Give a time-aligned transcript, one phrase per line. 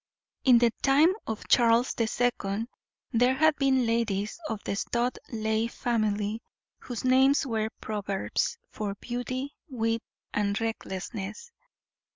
[0.43, 2.69] In the time of Charles the Second
[3.11, 6.41] there had been ladies of the Studleigh family
[6.79, 10.01] whose names were proverbs for beauty, wit,
[10.33, 11.51] and recklessness.